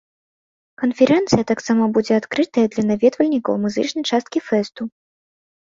Канферэнцыя 0.83 1.43
таксама 1.51 1.83
будзе 1.97 2.13
адкрытая 2.21 2.63
для 2.77 2.83
наведвальнікаў 2.91 3.53
музычнай 3.67 4.03
часткі 4.15 4.39
фэсту. 4.49 4.81